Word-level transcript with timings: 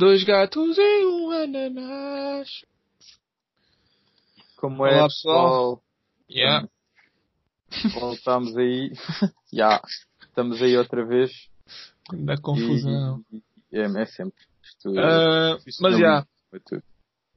Dois 0.00 0.24
gatos 0.24 0.78
e 0.78 1.04
um 1.04 1.30
ananás. 1.30 2.48
Como 4.56 4.86
é, 4.86 4.94
Olá, 4.96 5.04
pessoal? 5.08 5.82
Yeah. 6.30 6.66
Voltamos 8.00 8.56
aí. 8.56 8.92
Já. 9.52 9.82
Estamos 10.22 10.62
aí 10.62 10.74
outra 10.78 11.04
vez. 11.04 11.30
Da 12.14 12.38
confusão. 12.38 13.22
E, 13.30 13.42
e- 13.72 13.78
é, 13.78 13.82
é 13.84 14.06
sempre. 14.06 14.40
Isto, 14.64 14.98
Ah, 14.98 15.58
isto 15.66 15.82
mas 15.82 15.98
já, 15.98 16.26
é 16.54 16.58
tudo. 16.66 16.82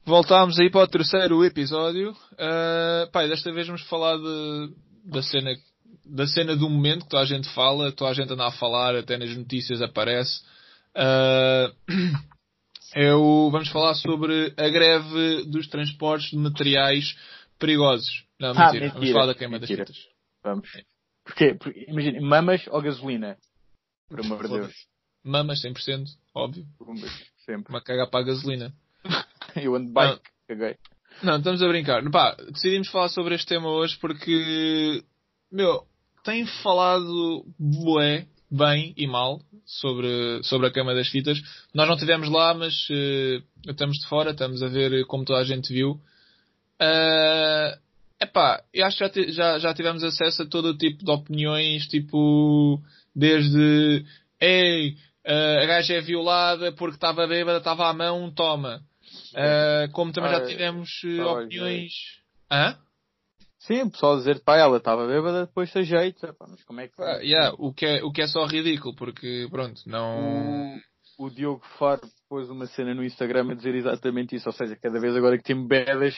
voltámos 0.06 0.58
aí 0.58 0.70
para 0.70 0.86
o 0.86 0.88
terceiro 0.88 1.44
episódio. 1.44 2.12
Uh, 2.12 3.12
pai, 3.12 3.28
desta 3.28 3.52
vez 3.52 3.68
vamos 3.68 3.82
falar 3.90 4.16
de, 4.16 4.74
da 5.04 5.22
cena 5.22 5.52
da 6.06 6.26
cena 6.28 6.56
do 6.56 6.70
momento 6.70 7.04
que 7.04 7.10
toda 7.10 7.24
a 7.24 7.26
gente 7.26 7.50
fala, 7.54 7.92
toda 7.92 8.12
a 8.12 8.14
gente 8.14 8.32
anda 8.32 8.48
a 8.48 8.52
falar, 8.52 8.96
até 8.96 9.18
nas 9.18 9.36
notícias 9.36 9.82
aparece. 9.82 10.42
Uh, 10.96 11.76
eu, 12.96 13.50
vamos 13.52 13.70
falar 13.70 13.94
sobre 13.96 14.54
a 14.58 14.70
greve 14.70 15.46
dos 15.46 15.68
transportes 15.68 16.30
de 16.32 16.38
materiais 16.38 17.16
perigosos. 17.60 18.26
Não, 18.40 18.52
Ah, 18.52 18.66
mentira. 18.72 18.90
Vamos 18.94 19.12
falar 19.12 19.26
da 19.28 19.36
queima 19.36 19.60
mentira. 19.60 19.86
das 19.86 19.96
fitas. 19.98 20.14
Vamos. 20.44 20.70
Porquê? 21.26 21.54
Porque, 21.56 21.86
imagina, 21.88 22.22
mamas 22.22 22.66
ou 22.68 22.82
gasolina? 22.82 23.38
Por 24.10 24.20
amor 24.20 24.44
de 24.48 24.54
Deus. 24.54 24.74
Mamas 25.24 25.62
100%, 25.64 26.04
óbvio. 26.36 26.66
Sempre. 27.46 27.72
Uma 27.74 27.82
caga 27.82 28.08
para 28.08 28.20
a 28.20 28.28
gasolina. 28.28 28.74
Eu 29.56 29.76
ando 29.76 29.92
bike. 29.92 30.22
Caguei. 30.48 30.76
Não, 31.22 31.38
estamos 31.38 31.62
a 31.64 31.68
brincar. 31.68 32.04
Pá, 32.12 32.36
decidimos 32.52 32.90
falar 32.90 33.08
sobre 33.08 33.36
este 33.36 33.48
tema 33.48 33.70
hoje 33.70 33.98
porque, 34.02 35.04
meu, 35.52 35.88
tem 36.24 36.46
falado 36.62 37.46
bué, 37.58 38.28
bem 38.56 38.94
e 38.96 39.08
mal 39.08 39.42
sobre, 39.66 40.42
sobre 40.44 40.68
a 40.68 40.72
queima 40.72 40.94
das 40.94 41.08
fitas. 41.10 41.42
Nós 41.74 41.88
não 41.88 41.96
estivemos 41.96 42.30
lá, 42.30 42.54
mas 42.54 42.88
eh, 42.92 43.42
estamos 43.68 43.98
de 43.98 44.08
fora, 44.08 44.32
estamos 44.32 44.62
a 44.62 44.68
ver 44.68 45.06
como 45.06 45.26
toda 45.26 45.40
a 45.40 45.44
gente 45.44 45.74
viu. 45.74 46.00
É 46.80 47.78
epá, 48.24 48.64
eu 48.74 48.86
acho 48.86 49.10
que 49.10 49.32
já, 49.32 49.54
já, 49.54 49.60
já 49.60 49.74
tivemos 49.74 50.04
acesso 50.04 50.44
a 50.44 50.46
todo 50.46 50.70
o 50.70 50.78
tipo 50.78 51.04
de 51.04 51.12
opiniões, 51.12 51.88
tipo, 51.88 52.82
desde, 53.16 54.06
ei, 54.40 54.96
eh, 55.26 55.64
a 55.64 55.66
gaja 55.66 55.96
é 55.96 56.02
violada 56.02 56.72
porque 56.72 56.96
estava 56.96 57.28
bêbada, 57.28 57.58
estava 57.58 57.90
à 57.90 57.94
mão, 57.94 58.32
toma. 58.32 58.82
Eh, 59.36 59.90
como 59.92 60.12
também 60.12 60.32
já 60.32 60.38
Ah, 60.38 60.46
tivemos 60.46 60.90
opiniões. 61.04 61.92
Hã? 62.52 62.78
Sim, 63.66 63.84
o 63.84 63.92
pessoal 63.92 64.18
dizer, 64.18 64.42
pá, 64.44 64.58
ela 64.58 64.78
estava 64.78 65.08
bêbada, 65.08 65.46
depois 65.46 65.72
se 65.72 65.80
ajeita. 65.80 66.34
Pá, 66.34 66.46
mas 66.50 66.62
como 66.66 66.82
é 66.82 66.88
que 66.90 67.02
Ah, 67.02 67.20
yeah, 67.22 67.56
o, 67.58 67.74
que 67.74 67.86
é, 67.86 68.04
o 68.04 68.12
que 68.12 68.22
é 68.22 68.28
só 68.28 68.46
ridículo, 68.46 68.94
porque, 68.94 69.48
pronto, 69.50 69.82
não. 69.86 70.76
o, 71.18 71.26
o 71.26 71.30
Diogo 71.30 71.64
Faro 71.80 72.02
pôs 72.28 72.50
uma 72.50 72.68
cena 72.68 72.94
no 72.94 73.06
Instagram 73.06 73.52
a 73.52 73.56
dizer 73.56 73.74
exatamente 73.74 74.36
isso. 74.36 74.50
Ou 74.50 74.54
seja, 74.54 74.76
cada 74.76 75.00
vez 75.00 75.16
agora 75.16 75.38
que 75.38 75.46
tem 75.46 75.66
bedas, 75.66 76.14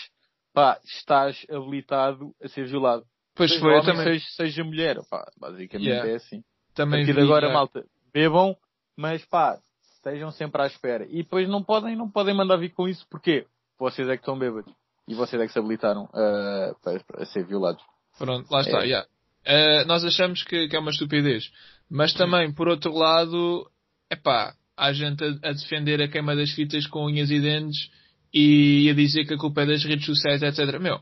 pá, 0.56 0.80
estás 0.84 1.46
habilitado 1.48 2.34
a 2.42 2.48
ser 2.48 2.66
violado. 2.66 3.04
Pois 3.36 3.52
Seja 3.52 3.62
foi, 3.62 3.74
homem, 3.74 3.86
também, 3.86 4.06
seja, 4.06 4.26
seja 4.38 4.64
mulher. 4.64 4.98
Pá, 5.08 5.30
basicamente 5.40 5.88
Yeah. 5.88 6.10
é 6.10 6.16
assim. 6.16 6.40
A 6.40 6.74
também 6.74 7.06
partir 7.06 7.14
vi, 7.14 7.22
agora, 7.22 7.54
malta, 7.54 7.86
bebam, 8.12 8.58
mas 8.98 9.24
pá, 9.26 9.60
estejam 9.98 10.32
sempre 10.32 10.64
à 10.64 10.66
espera. 10.66 11.06
E 11.06 11.18
depois 11.18 11.48
não 11.48 11.64
podem, 11.64 11.96
não 11.96 12.10
podem 12.10 12.34
mandar 12.34 12.58
vir 12.58 12.72
com 12.74 12.88
isso, 12.88 13.06
porque 13.08 13.46
vocês 13.78 14.08
é 14.10 14.16
que 14.18 14.24
estão 14.24 14.40
bêbados. 14.40 14.74
E 15.08 15.14
vocês 15.14 15.42
é 15.42 15.46
que 15.46 15.54
se 15.54 15.60
habilitaram 15.60 16.10
a, 16.14 16.76
para, 16.84 17.00
para 17.00 17.26
ser 17.26 17.46
violados. 17.46 17.84
Pronto, 18.18 18.50
lá 18.52 18.62
está, 18.62 18.80
É. 18.80 18.86
yeah. 18.86 19.08
Eh, 19.46 19.86
nós 19.86 20.04
achamos 20.04 20.44
que, 20.44 20.68
que 20.68 20.76
é 20.76 20.80
uma 20.80 20.92
estupidez. 20.92 21.52
Mas 21.90 22.14
também, 22.14 22.52
por 22.52 22.68
outro 22.68 22.94
lado, 22.94 23.70
epá, 24.10 24.56
há 24.76 24.92
gente 24.92 25.24
a, 25.24 25.50
a 25.50 25.52
defender 25.54 26.02
a 26.02 26.08
queima 26.08 26.36
das 26.36 26.52
fitas 26.52 26.88
com 26.88 27.06
unhas 27.06 27.30
e 27.30 27.40
dentes 27.40 27.92
e 28.34 28.90
a 28.90 28.94
dizer 28.94 29.26
que 29.26 29.36
a 29.36 29.38
culpa 29.38 29.62
é 29.62 29.68
das 29.68 29.84
redes 29.84 30.06
sociais, 30.06 30.42
etc. 30.42 30.80
Meu, 30.80 31.00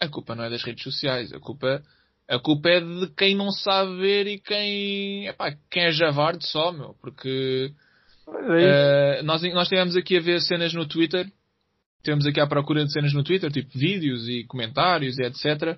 a 0.00 0.08
culpa 0.08 0.34
não 0.34 0.44
é 0.44 0.50
das 0.50 0.64
redes 0.64 0.82
sociais, 0.82 1.32
a 1.32 1.38
culpa, 1.38 1.80
a 2.28 2.38
culpa 2.40 2.68
é 2.68 2.80
de 2.80 3.06
quem 3.16 3.36
não 3.36 3.52
sabe 3.52 3.96
ver 3.98 4.26
e 4.26 4.40
quem, 4.40 5.28
epá, 5.28 5.56
quem 5.70 5.84
é 5.84 5.92
javarde 5.92 6.44
só, 6.46 6.72
meu, 6.72 6.96
porque 7.00 7.72
é. 8.28 9.20
Uh, 9.20 9.24
nós, 9.24 9.42
nós 9.54 9.68
tivemos 9.68 9.96
aqui 9.96 10.16
a 10.16 10.20
ver 10.20 10.40
cenas 10.40 10.74
no 10.74 10.86
Twitter. 10.86 11.30
Temos 12.02 12.26
aqui 12.26 12.40
à 12.40 12.46
procura 12.46 12.84
de 12.84 12.92
cenas 12.92 13.12
no 13.12 13.24
Twitter, 13.24 13.50
tipo 13.50 13.76
vídeos 13.76 14.28
e 14.28 14.44
comentários 14.44 15.18
e 15.18 15.22
etc. 15.22 15.76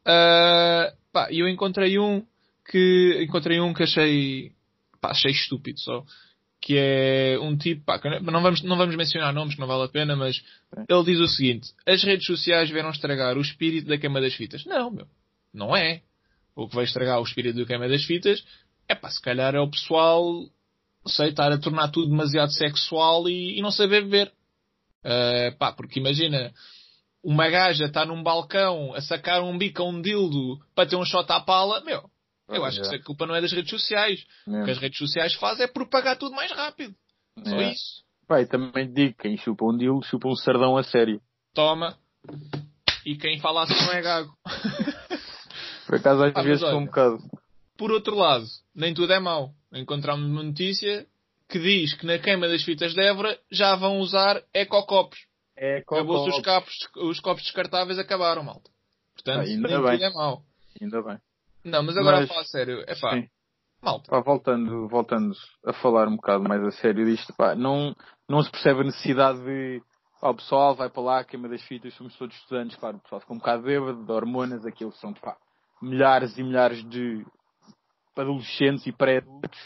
Uh, 0.00 0.96
pá, 1.12 1.30
e 1.30 1.40
eu 1.40 1.48
encontrei 1.48 1.98
um 1.98 2.24
que 2.68 3.22
encontrei 3.22 3.60
um 3.60 3.72
que 3.72 3.82
achei 3.82 4.52
pá, 5.00 5.10
achei 5.10 5.30
estúpido 5.30 5.78
só. 5.80 6.04
Que 6.62 6.76
é 6.76 7.38
um 7.40 7.56
tipo, 7.56 7.84
pá, 7.84 7.98
não 8.20 8.42
vamos, 8.42 8.62
não 8.62 8.76
vamos 8.76 8.94
mencionar 8.94 9.32
nomes, 9.32 9.54
que 9.54 9.60
não 9.60 9.66
vale 9.66 9.84
a 9.84 9.88
pena, 9.88 10.14
mas 10.14 10.36
Sim. 10.36 10.84
ele 10.88 11.04
diz 11.04 11.18
o 11.18 11.26
seguinte: 11.26 11.72
as 11.86 12.02
redes 12.02 12.26
sociais 12.26 12.68
vieram 12.68 12.90
estragar 12.90 13.38
o 13.38 13.40
espírito 13.40 13.88
da 13.88 13.96
queima 13.96 14.20
das 14.20 14.34
fitas. 14.34 14.64
Não, 14.66 14.90
meu, 14.90 15.06
não 15.54 15.74
é. 15.74 16.02
O 16.54 16.68
que 16.68 16.74
vai 16.74 16.84
estragar 16.84 17.18
o 17.18 17.24
espírito 17.24 17.58
da 17.58 17.64
queima 17.64 17.88
das 17.88 18.04
fitas 18.04 18.44
é 18.88 18.94
pá, 18.94 19.08
se 19.08 19.22
calhar 19.22 19.54
é 19.54 19.60
o 19.60 19.70
pessoal 19.70 20.50
sei, 21.06 21.30
estar 21.30 21.50
a 21.50 21.58
tornar 21.58 21.88
tudo 21.88 22.10
demasiado 22.10 22.52
sexual 22.52 23.28
e, 23.28 23.58
e 23.58 23.62
não 23.62 23.70
saber 23.70 24.02
beber. 24.04 24.32
Uh, 25.04 25.56
pá, 25.58 25.72
porque 25.72 25.98
imagina, 25.98 26.52
uma 27.22 27.48
gaja 27.48 27.86
está 27.86 28.04
num 28.04 28.22
balcão 28.22 28.94
a 28.94 29.00
sacar 29.00 29.42
um 29.42 29.56
bico 29.56 29.82
a 29.82 29.86
um 29.86 30.00
dildo 30.00 30.58
para 30.74 30.88
ter 30.88 30.96
um 30.96 31.04
shot 31.04 31.30
à 31.32 31.40
pala, 31.40 31.80
meu, 31.82 32.02
eu 32.48 32.64
acho 32.64 32.76
que 32.78 32.82
Yeah. 32.82 32.96
isso 32.96 33.02
a 33.02 33.06
culpa 33.06 33.26
não 33.26 33.34
é 33.34 33.40
das 33.40 33.52
redes 33.52 33.70
sociais. 33.70 34.24
O 34.46 34.64
que 34.64 34.70
as 34.70 34.78
redes 34.78 34.98
sociais 34.98 35.34
fazem 35.34 35.64
é 35.64 35.68
propagar 35.68 36.16
tudo 36.18 36.34
mais 36.34 36.50
rápido. 36.52 36.94
Só 37.44 37.50
Yeah. 37.50 37.72
isso. 37.72 38.02
E 38.30 38.46
também 38.46 38.92
digo, 38.92 39.16
quem 39.18 39.36
chupa 39.36 39.64
um 39.64 39.76
deal, 39.76 40.00
chupa 40.02 40.28
um 40.28 40.36
sardão 40.36 40.76
a 40.76 40.82
sério. 40.84 41.20
Toma. 41.54 41.96
E 43.04 43.16
quem 43.16 43.40
fala 43.40 43.62
assim 43.64 43.74
não 43.86 43.92
é 43.92 44.02
gago. 44.02 44.32
Por 45.86 45.94
acaso 45.96 46.22
às 46.24 46.36
Ah, 46.36 46.42
vezes 46.42 46.62
olha. 46.62 46.76
um 46.76 46.84
bocado. 46.86 47.18
Por 47.76 47.90
outro 47.90 48.14
lado, 48.14 48.44
nem 48.74 48.94
tudo 48.94 49.12
é 49.12 49.18
mau. 49.18 49.52
Encontramos 49.72 50.28
uma 50.30 50.42
notícia 50.42 51.06
que 51.50 51.58
diz 51.58 51.94
que 51.94 52.06
na 52.06 52.18
queima 52.18 52.48
das 52.48 52.62
fitas 52.64 52.94
de 52.94 53.02
Évora 53.02 53.38
já 53.50 53.74
vão 53.74 53.98
usar 53.98 54.42
ecocopos. 54.54 55.18
É 55.56 55.78
Acabou-se 55.78 56.30
os 56.38 56.44
copos, 56.44 56.72
os 56.96 57.20
copos 57.20 57.42
descartáveis 57.42 57.98
acabaram, 57.98 58.42
malta. 58.42 58.70
Portanto, 59.14 59.40
Ah, 59.40 59.50
ainda 59.50 59.68
nem 59.68 59.82
bem. 59.82 60.02
é 60.04 60.10
mau. 60.14 60.42
Ainda 60.80 61.02
bem. 61.02 61.18
Não, 61.64 61.82
mas 61.82 61.96
agora 61.96 62.20
Mas- 62.20 62.30
a 62.30 62.32
falar 62.32 62.44
sério, 62.44 62.80
é 62.86 62.94
pá, 62.98 63.10
Sim. 63.14 63.28
malta. 63.82 64.10
Pá, 64.10 64.20
voltando, 64.20 64.88
voltando 64.88 65.34
a 65.66 65.72
falar 65.74 66.08
um 66.08 66.16
bocado 66.16 66.44
mais 66.44 66.62
a 66.64 66.70
sério 66.70 67.04
disto, 67.04 67.34
pá, 67.36 67.54
não, 67.54 67.94
não 68.28 68.42
se 68.42 68.50
percebe 68.50 68.80
a 68.80 68.84
necessidade 68.84 69.38
de, 69.44 69.82
pessoal 70.36 70.74
vai 70.74 70.88
para 70.88 71.02
lá, 71.02 71.24
queima 71.24 71.48
das 71.48 71.62
fitas, 71.64 71.92
somos 71.94 72.16
todos 72.16 72.34
estudantes, 72.36 72.76
claro, 72.78 72.96
o 72.96 73.00
pessoal 73.00 73.20
fica 73.20 73.32
um 73.34 73.38
bocado 73.38 73.62
bêbado, 73.62 74.02
de 74.04 74.12
hormonas, 74.12 74.64
aquilo 74.64 74.92
são, 74.92 75.12
pá, 75.12 75.36
milhares 75.82 76.38
e 76.38 76.42
milhares 76.42 76.82
de 76.88 77.26
adolescentes 78.16 78.86
e 78.86 78.92
pré-adultos, 78.92 79.58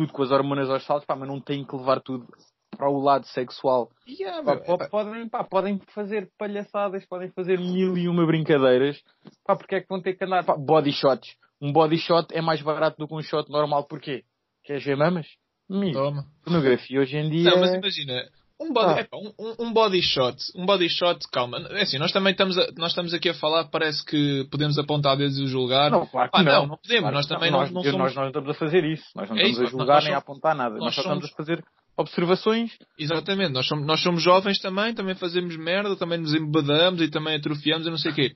tudo 0.00 0.12
com 0.14 0.22
as 0.22 0.30
hormonas 0.30 0.70
aos 0.70 0.84
saltos, 0.84 1.04
pá, 1.06 1.14
mas 1.14 1.28
não 1.28 1.38
têm 1.40 1.62
que 1.64 1.76
levar 1.76 2.00
tudo 2.00 2.26
para 2.70 2.88
o 2.88 2.98
lado 3.02 3.26
sexual. 3.26 3.90
Yeah, 4.08 4.42
Pá, 4.42 4.56
po- 4.56 4.74
epá, 4.74 4.88
podem, 4.88 5.28
pá, 5.28 5.44
podem 5.44 5.78
fazer 5.94 6.30
palhaçadas, 6.38 7.04
podem 7.04 7.30
fazer 7.32 7.58
mil 7.58 7.98
e 7.98 8.08
uma 8.08 8.24
brincadeiras. 8.26 8.98
Pá, 9.44 9.54
porque 9.54 9.74
é 9.74 9.80
que 9.80 9.88
vão 9.88 10.00
ter 10.00 10.14
que 10.14 10.24
andar? 10.24 10.44
Pá, 10.44 10.56
body 10.56 10.92
shots. 10.92 11.36
Um 11.60 11.70
body 11.72 11.98
shot 11.98 12.28
é 12.32 12.40
mais 12.40 12.62
barato 12.62 12.96
do 12.96 13.06
que 13.06 13.14
um 13.14 13.20
shot 13.20 13.50
normal. 13.50 13.84
Porquê? 13.84 14.24
Queres 14.64 14.82
ver 14.82 14.96
mamas? 14.96 15.26
Amigo, 15.70 15.98
toma. 15.98 16.24
pornografia 16.42 17.00
hoje 17.00 17.16
em 17.18 17.28
dia... 17.28 17.50
Não, 17.50 17.60
mas 17.60 17.74
imagina, 17.74 18.28
um 18.60 18.72
body, 18.72 18.98
Ah. 18.98 19.00
epá, 19.00 19.16
um, 19.16 19.32
um- 19.58 19.72
body 19.72 20.02
shot, 20.02 20.36
um 20.54 20.66
body 20.66 20.88
shot, 20.88 21.18
calma, 21.32 21.58
é 21.70 21.82
assim, 21.82 21.98
nós 21.98 22.12
também 22.12 22.32
estamos, 22.32 22.58
a- 22.58 22.68
nós 22.76 22.90
estamos 22.90 23.14
aqui 23.14 23.30
a 23.30 23.34
falar, 23.34 23.64
parece 23.70 24.04
que 24.04 24.46
podemos 24.50 24.78
apontar 24.78 25.16
dedos 25.16 25.38
e 25.38 25.46
julgar. 25.46 25.90
Não, 25.90 26.06
claro 26.06 26.30
que 26.30 26.38
Ah, 26.38 26.42
não. 26.42 26.52
não, 26.52 26.66
não 26.68 26.76
podemos, 26.76 27.00
Claro 27.02 27.16
nós 27.16 27.26
também 27.26 27.50
não, 27.50 27.60
nós, 27.60 27.70
não 27.70 27.82
somos... 27.82 27.98
nós 27.98 28.14
não 28.14 28.26
estamos 28.26 28.50
a 28.50 28.54
fazer 28.54 28.84
isso. 28.84 29.04
Nós 29.16 29.28
não 29.30 29.36
É 29.36 29.42
estamos 29.48 29.58
isso, 29.58 29.66
a 29.76 29.78
julgar 29.80 30.02
nem 30.02 30.12
a 30.14 30.18
apontar 30.18 30.54
nada. 30.54 30.74
nós 30.74 30.84
Nós 30.84 30.94
só 30.94 31.00
estamos 31.00 31.24
somos- 31.24 31.32
a 31.32 31.36
fazer 31.36 31.64
observações. 31.96 32.70
Exatamente, 32.98 33.52
nós 33.52 33.66
somos, 33.66 33.86
nós 33.86 34.02
somos 34.02 34.22
jovens 34.22 34.58
também, 34.58 34.94
também 34.94 35.14
fazemos 35.14 35.56
merda, 35.56 35.96
também 35.96 36.18
nos 36.18 36.34
embebedamos 36.34 37.00
e 37.02 37.08
também 37.08 37.36
atrofiamos 37.36 37.86
e 37.86 37.90
não 37.90 37.98
sei 37.98 38.10
o 38.10 38.14
quê. 38.14 38.32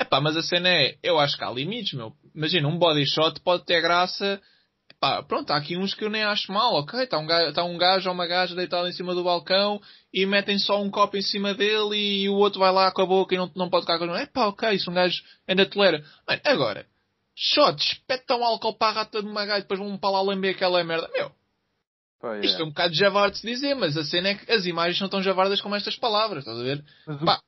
Epá, 0.00 0.20
mas 0.20 0.36
a 0.36 0.42
cena 0.42 0.68
é, 0.68 0.94
eu 1.02 1.18
acho 1.18 1.36
que 1.36 1.42
há 1.44 1.50
limites, 1.50 1.92
meu. 1.94 2.12
Imagina, 2.34 2.68
um 2.68 2.78
body 2.78 3.04
shot 3.06 3.40
pode 3.42 3.64
ter 3.64 3.80
graça. 3.80 4.40
Epá, 4.98 5.22
pronto, 5.22 5.52
há 5.52 5.56
aqui 5.56 5.76
uns 5.76 5.94
que 5.94 6.04
eu 6.04 6.10
nem 6.10 6.24
acho 6.24 6.50
mal, 6.52 6.74
ok? 6.74 7.04
Está 7.04 7.18
um 7.18 7.26
gajo, 7.26 7.52
tá 7.52 7.62
um 7.62 7.78
gajo 7.78 8.08
ou 8.08 8.14
uma 8.14 8.26
gaja 8.26 8.52
deitado 8.56 8.88
em 8.88 8.92
cima 8.92 9.14
do 9.14 9.22
balcão 9.22 9.80
e 10.12 10.26
metem 10.26 10.58
só 10.58 10.82
um 10.82 10.90
copo 10.90 11.16
em 11.16 11.22
cima 11.22 11.54
dele 11.54 11.96
e 11.96 12.28
o 12.28 12.34
outro 12.34 12.58
vai 12.58 12.72
lá 12.72 12.90
com 12.90 13.02
a 13.02 13.06
boca 13.06 13.32
e 13.32 13.38
não, 13.38 13.48
não 13.54 13.70
pode 13.70 13.86
tocar 13.86 13.98
com 14.00 14.12
a 14.12 14.22
Epá, 14.22 14.46
ok, 14.46 14.72
isso 14.72 14.90
um 14.90 14.94
gajo 14.94 15.22
ainda 15.46 15.64
tolera. 15.66 16.04
Mano, 16.26 16.40
agora, 16.44 16.86
shots, 17.36 17.92
espetam 17.92 18.42
álcool 18.42 18.74
para 18.76 18.88
a 18.88 18.94
rata 19.04 19.22
de 19.22 19.28
uma 19.28 19.46
gaja 19.46 19.60
e 19.60 19.62
depois 19.62 19.78
vão 19.78 19.96
para 19.96 20.10
lá 20.10 20.20
lamber 20.20 20.56
aquela 20.56 20.82
merda. 20.82 21.08
Meu, 21.12 21.30
Pá, 22.20 22.36
isto 22.38 22.58
é 22.58 22.62
é. 22.62 22.64
um 22.64 22.70
bocado 22.70 22.92
javarde 22.94 23.34
de 23.36 23.40
se 23.42 23.46
dizer, 23.46 23.74
mas 23.76 23.96
a 23.96 24.02
cena 24.02 24.30
é 24.30 24.34
que 24.34 24.50
as 24.50 24.66
imagens 24.66 25.00
não 25.00 25.08
tão 25.08 25.22
javardas 25.22 25.60
como 25.60 25.76
estas 25.76 25.94
palavras, 25.94 26.40
estás 26.40 26.58
a 26.58 26.62
ver? 26.64 26.84
Mas 27.06 27.22
o- 27.22 27.24
Pá. 27.24 27.40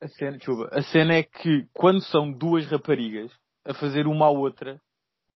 a, 0.00 0.06
cena, 0.08 0.36
desculpa, 0.38 0.68
a 0.72 0.82
cena 0.84 1.14
é 1.14 1.24
que 1.24 1.66
quando 1.72 2.00
são 2.04 2.30
duas 2.30 2.64
raparigas 2.66 3.32
a 3.64 3.74
fazer 3.74 4.06
uma 4.06 4.26
à 4.26 4.30
outra, 4.30 4.80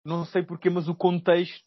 não 0.04 0.24
sei 0.26 0.42
porquê, 0.42 0.68
mas 0.70 0.88
o 0.88 0.94
contexto 0.94 1.64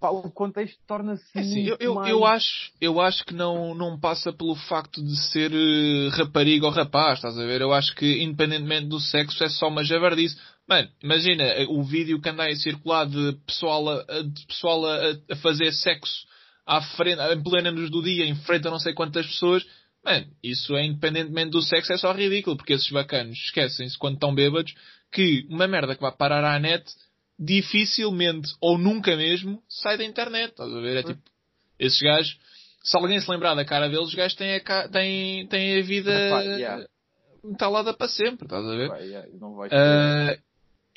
pá, 0.00 0.10
o 0.10 0.30
contexto 0.30 0.78
torna-se. 0.86 1.24
É 1.34 1.40
assim, 1.40 1.64
eu, 1.66 1.76
eu, 1.80 1.94
mais- 1.94 2.10
eu 2.10 2.24
acho, 2.24 2.72
eu 2.80 3.00
acho 3.00 3.24
que 3.24 3.34
não, 3.34 3.74
não 3.74 3.98
passa 3.98 4.32
pelo 4.32 4.54
facto 4.54 5.02
de 5.02 5.16
ser 5.30 5.52
eh, 5.52 6.08
rapariga 6.16 6.66
ou 6.66 6.72
rapaz, 6.72 7.18
estás 7.18 7.38
a 7.38 7.44
ver? 7.44 7.60
Eu 7.60 7.72
acho 7.72 7.94
que, 7.94 8.22
independentemente 8.22 8.86
do 8.86 9.00
sexo, 9.00 9.42
é 9.42 9.48
só 9.48 9.68
uma 9.68 9.84
javardice. 9.84 10.38
Mano, 10.68 10.88
imagina 11.02 11.42
eh, 11.44 11.66
o 11.68 11.82
vídeo 11.82 12.20
que 12.20 12.28
anda 12.28 12.44
aí 12.44 12.52
a 12.52 12.56
circular 12.56 13.06
de 13.06 13.32
pessoal 13.46 13.88
a, 13.88 14.04
a- 14.08 14.22
de 14.22 14.46
pessoal 14.46 14.86
a, 14.86 15.16
a 15.32 15.36
fazer 15.36 15.72
sexo 15.72 16.26
à 16.66 16.80
frente, 16.82 17.20
em 17.20 17.42
plena 17.42 17.70
luz 17.70 17.90
do 17.90 18.02
dia, 18.02 18.24
em 18.26 18.34
frente 18.36 18.68
a 18.68 18.70
não 18.70 18.78
sei 18.78 18.92
quantas 18.94 19.26
pessoas. 19.26 19.64
Mano, 20.04 20.26
isso 20.42 20.76
é 20.76 20.84
independentemente 20.86 21.50
do 21.50 21.62
sexo, 21.62 21.92
é 21.92 21.98
só 21.98 22.12
ridículo, 22.12 22.56
porque 22.56 22.74
esses 22.74 22.88
bacanos 22.90 23.36
esquecem-se 23.36 23.98
quando 23.98 24.14
estão 24.14 24.32
bêbados 24.34 24.72
que 25.10 25.44
uma 25.50 25.66
merda 25.66 25.94
que 25.96 26.00
vai 26.02 26.12
parar 26.14 26.44
à 26.44 26.58
net 26.58 26.84
dificilmente 27.38 28.48
ou 28.60 28.76
nunca 28.76 29.16
mesmo 29.16 29.62
sai 29.68 29.96
da 29.96 30.04
internet. 30.04 30.50
Estás 30.50 30.74
a 30.74 30.80
ver? 30.80 30.96
É 30.96 31.02
tipo, 31.02 31.22
esses 31.78 32.00
gajos, 32.00 32.38
se 32.82 32.96
alguém 32.96 33.20
se 33.20 33.30
lembrar 33.30 33.54
da 33.54 33.64
cara 33.64 33.88
deles, 33.88 34.08
os 34.08 34.14
gajos 34.14 34.36
têm 34.36 34.56
a, 34.56 34.88
têm, 34.88 35.46
têm 35.46 35.78
a 35.78 35.82
vida 35.82 36.10
Epá, 36.10 36.42
yeah. 36.42 36.86
entalada 37.44 37.94
para 37.94 38.08
sempre, 38.08 38.46
estás 38.46 38.64
a 38.64 38.74
ver? 38.74 38.90
Yeah, 39.02 39.28
não 39.38 39.54
vai 39.54 39.68
Ah, 39.70 40.36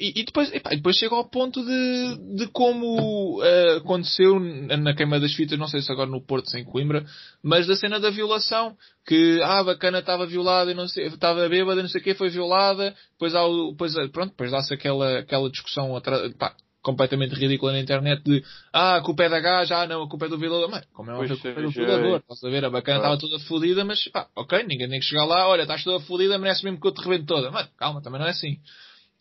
e, 0.01 0.21
e 0.21 0.23
depois, 0.25 0.51
epá, 0.51 0.71
depois 0.71 0.95
chega 0.95 1.13
ao 1.13 1.29
ponto 1.29 1.63
de, 1.63 2.35
de 2.35 2.47
como 2.47 3.39
ah, 3.41 3.77
aconteceu 3.77 4.39
na 4.39 4.95
queima 4.95 5.19
das 5.19 5.33
fitas, 5.33 5.59
não 5.59 5.67
sei 5.67 5.81
se 5.81 5.91
agora 5.91 6.09
no 6.09 6.25
Porto, 6.25 6.49
sem 6.49 6.65
Coimbra, 6.65 7.05
mas 7.43 7.67
da 7.67 7.75
cena 7.75 7.99
da 7.99 8.09
violação, 8.09 8.75
que 9.05 9.39
ah, 9.43 9.59
a 9.59 9.63
bacana 9.63 9.99
estava 9.99 10.25
violada 10.25 10.71
e 10.71 10.73
não 10.73 10.87
sei, 10.87 11.05
estava 11.05 11.47
bêbada 11.47 11.79
e 11.79 11.83
não 11.83 11.89
sei 11.89 12.01
o 12.01 12.03
que, 12.03 12.15
foi 12.15 12.29
violada, 12.29 12.95
depois 13.11 13.35
há 13.35 13.45
o, 13.45 13.71
depois, 13.71 13.95
ah, 13.95 14.09
pronto, 14.09 14.31
depois 14.31 14.49
dá-se 14.49 14.73
aquela, 14.73 15.19
aquela 15.19 15.49
discussão 15.51 16.01
pá, 16.37 16.55
completamente 16.81 17.35
ridícula 17.35 17.73
na 17.73 17.79
internet 17.79 18.23
de 18.23 18.43
ah, 18.73 18.95
a 18.95 19.01
culpa 19.01 19.23
é 19.25 19.29
da 19.29 19.39
gaja, 19.39 19.83
ah 19.83 19.87
não, 19.87 20.01
a 20.01 20.09
culpa 20.09 20.25
é 20.25 20.29
do 20.29 20.37
violador. 20.39 20.69
Mano, 20.69 20.83
como 20.93 21.11
é 21.11 21.13
óbvio, 21.13 21.35
a 21.35 21.37
culpa 21.37 21.59
é 21.59 21.63
do 21.63 21.69
violador. 21.69 22.17
Estás 22.21 22.43
a 22.43 22.49
ver? 22.49 22.65
A 22.65 22.69
bacana 22.71 22.97
estava 22.97 23.19
toda 23.19 23.39
fodida, 23.41 23.85
mas 23.85 24.03
pá, 24.07 24.27
ok, 24.35 24.63
ninguém 24.63 24.89
tem 24.89 24.99
que 24.99 25.05
chegar 25.05 25.25
lá, 25.25 25.47
olha, 25.47 25.61
estás 25.61 25.83
toda 25.83 26.03
fodida, 26.05 26.39
merece 26.39 26.63
mesmo 26.63 26.81
que 26.81 26.87
eu 26.87 26.91
te 26.91 27.03
rebento 27.03 27.27
toda. 27.27 27.51
Mano, 27.51 27.69
calma, 27.77 28.01
também 28.01 28.19
não 28.19 28.27
é 28.27 28.31
assim. 28.31 28.57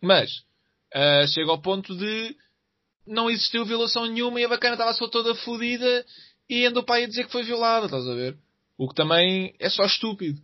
Mas, 0.02 0.30
ah, 0.94 1.26
chega 1.26 1.50
ao 1.50 1.60
ponto 1.60 1.96
de 1.96 2.36
não 3.06 3.30
existiu 3.30 3.64
violação 3.64 4.06
nenhuma 4.06 4.40
e 4.40 4.44
a 4.44 4.48
bacana 4.48 4.74
estava 4.74 4.92
só 4.92 5.08
toda 5.08 5.34
fodida 5.34 6.04
e 6.48 6.64
andou 6.66 6.82
para 6.84 6.96
aí 6.96 7.04
a 7.04 7.08
dizer 7.08 7.26
que 7.26 7.32
foi 7.32 7.42
violada, 7.42 7.86
estás 7.86 8.06
a 8.06 8.14
ver? 8.14 8.36
O 8.76 8.88
que 8.88 8.94
também 8.94 9.54
é 9.58 9.68
só 9.68 9.84
estúpido. 9.84 10.40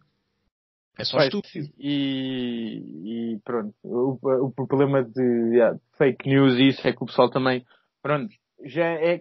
É 0.98 1.04
só 1.04 1.18
Vai, 1.18 1.26
estúpido. 1.26 1.68
E, 1.78 3.34
e 3.34 3.40
pronto, 3.44 3.74
o, 3.82 4.18
o 4.22 4.66
problema 4.66 5.02
de 5.02 5.22
yeah, 5.54 5.78
fake 5.98 6.28
news 6.28 6.54
e 6.54 6.68
isso 6.68 6.86
é 6.86 6.92
que 6.92 7.02
o 7.02 7.06
pessoal 7.06 7.30
também, 7.30 7.64
pronto, 8.02 8.32
já 8.64 8.84
é, 8.84 9.20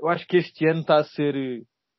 eu 0.00 0.08
acho 0.08 0.26
que 0.26 0.36
este 0.36 0.66
ano 0.66 0.80
está 0.80 0.96
a 0.96 1.04
ser, 1.04 1.34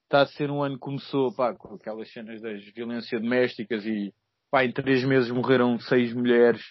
está 0.04 0.22
a 0.22 0.28
ser 0.28 0.50
um 0.50 0.64
ano 0.64 0.76
que 0.76 0.82
começou, 0.82 1.34
pá, 1.34 1.54
com 1.54 1.76
aquelas 1.76 2.12
cenas 2.12 2.42
das 2.42 2.64
violências 2.74 3.22
domésticas 3.22 3.86
e, 3.86 4.14
pá, 4.50 4.64
em 4.64 4.72
três 4.72 5.04
meses 5.04 5.30
morreram 5.30 5.80
seis 5.80 6.14
mulheres 6.14 6.62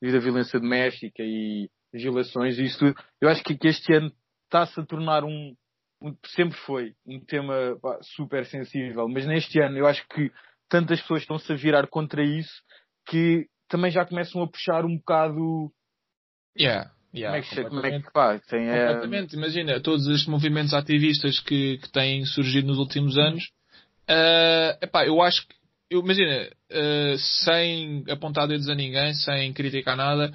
devido 0.00 0.16
à 0.16 0.20
violência 0.20 0.60
doméstica 0.60 1.22
e 1.22 1.68
violações 1.92 2.58
e 2.58 2.64
isso 2.64 2.78
tudo. 2.78 2.94
Eu 3.20 3.28
acho 3.28 3.42
que, 3.42 3.56
que 3.56 3.68
este 3.68 3.92
ano 3.94 4.12
está-se 4.44 4.78
a 4.80 4.84
tornar 4.84 5.24
um, 5.24 5.54
um- 6.02 6.16
sempre 6.26 6.56
foi 6.58 6.94
um 7.06 7.20
tema 7.20 7.78
pá, 7.80 7.98
super 8.02 8.44
sensível, 8.46 9.08
mas 9.08 9.26
neste 9.26 9.60
ano 9.60 9.76
eu 9.78 9.86
acho 9.86 10.06
que 10.08 10.30
tantas 10.68 11.00
pessoas 11.00 11.22
estão-se 11.22 11.52
a 11.52 11.56
virar 11.56 11.86
contra 11.88 12.22
isso 12.22 12.62
que 13.06 13.46
também 13.68 13.90
já 13.90 14.04
começam 14.04 14.42
a 14.42 14.48
puxar 14.48 14.84
um 14.84 14.96
bocado 14.96 15.70
Yeah, 16.58 16.90
yeah, 17.14 17.40
como 17.40 17.60
é 17.60 17.64
que, 17.64 17.70
como 17.70 17.86
é 17.86 18.00
que 18.02 18.12
pá, 18.12 18.38
tem 18.40 18.68
é, 18.68 18.86
Completamente. 18.86 19.36
Imagina, 19.36 19.80
todos 19.80 20.06
estes 20.08 20.26
movimentos 20.26 20.74
ativistas 20.74 21.38
que, 21.38 21.78
que 21.78 21.90
têm 21.92 22.24
surgido 22.24 22.66
nos 22.66 22.78
últimos 22.78 23.16
anos, 23.16 23.48
ah, 24.08 24.76
epá, 24.82 25.06
eu 25.06 25.22
acho 25.22 25.46
que, 25.46 25.54
eu, 25.90 26.00
imagina, 26.00 26.50
ah, 26.70 27.14
sem 27.44 28.04
apontar 28.10 28.46
dedos 28.46 28.68
a 28.68 28.74
ninguém, 28.74 29.14
sem 29.14 29.52
criticar 29.52 29.96
nada, 29.96 30.32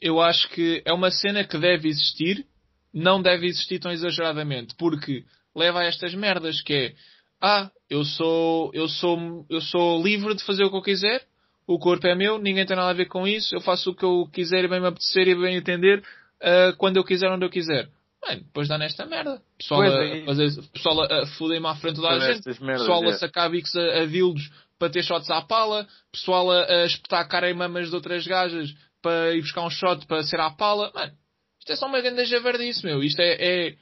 eu 0.00 0.20
acho 0.20 0.48
que 0.50 0.82
é 0.84 0.92
uma 0.92 1.10
cena 1.10 1.44
que 1.44 1.58
deve 1.58 1.88
existir, 1.88 2.44
não 2.92 3.20
deve 3.22 3.46
existir 3.46 3.78
tão 3.78 3.90
exageradamente, 3.92 4.74
porque 4.76 5.24
leva 5.54 5.80
a 5.80 5.84
estas 5.84 6.14
merdas 6.14 6.60
que 6.60 6.74
é, 6.74 6.94
ah, 7.40 7.70
eu 7.88 8.04
sou, 8.04 8.70
eu 8.74 8.88
sou, 8.88 9.46
eu 9.48 9.60
sou 9.60 10.02
livre 10.02 10.34
de 10.34 10.44
fazer 10.44 10.64
o 10.64 10.70
que 10.70 10.76
eu 10.76 10.82
quiser, 10.82 11.22
o 11.66 11.78
corpo 11.78 12.06
é 12.06 12.14
meu, 12.14 12.38
ninguém 12.38 12.66
tem 12.66 12.76
nada 12.76 12.90
a 12.90 12.94
ver 12.94 13.06
com 13.06 13.26
isso, 13.26 13.54
eu 13.54 13.60
faço 13.60 13.90
o 13.90 13.94
que 13.94 14.04
eu 14.04 14.28
quiser 14.32 14.64
e 14.64 14.68
bem 14.68 14.80
me 14.80 14.88
apetecer 14.88 15.28
e 15.28 15.34
bem 15.34 15.56
entender, 15.56 16.02
ah, 16.40 16.74
quando 16.76 16.96
eu 16.96 17.04
quiser, 17.04 17.30
onde 17.30 17.44
eu 17.44 17.50
quiser. 17.50 17.88
Mano, 18.24 18.40
depois 18.42 18.68
dá 18.68 18.78
nesta 18.78 19.04
merda. 19.04 19.42
Pessoal, 19.58 19.80
Pois 19.80 19.94
a, 19.94 20.04
é. 20.04 20.22
a 20.22 20.24
fazer, 20.26 20.62
pessoal 20.72 21.00
a, 21.00 21.22
a 21.22 21.26
foder-me 21.26 21.66
à 21.66 21.74
frente 21.74 22.00
da 22.00 22.20
gente, 22.20 22.62
merdas, 22.62 22.82
pessoal 22.82 23.02
a 23.02 23.08
é. 23.08 23.12
sacar 23.14 23.50
bicos 23.50 23.74
a, 23.74 24.02
a 24.02 24.06
dildos 24.06 24.48
para 24.82 24.90
ter 24.90 25.04
shots 25.04 25.30
à 25.30 25.40
pala, 25.40 25.86
pessoal 26.10 26.50
a, 26.50 26.64
a 26.64 26.86
espetar 26.86 27.28
cara 27.28 27.48
em 27.48 27.54
mamas 27.54 27.88
de 27.88 27.94
outras 27.94 28.26
gajas 28.26 28.68
para 29.00 29.32
ir 29.32 29.40
buscar 29.42 29.62
um 29.64 29.70
shot 29.70 30.04
para 30.08 30.24
ser 30.24 30.40
à 30.40 30.50
pala. 30.50 30.90
Mano, 30.92 31.12
isto 31.60 31.70
é 31.72 31.76
só 31.76 31.86
uma 31.86 32.00
grande 32.00 32.24
javardice, 32.24 32.84
meu. 32.84 33.00
Isto 33.00 33.20
é, 33.22 33.36
é, 33.68 33.76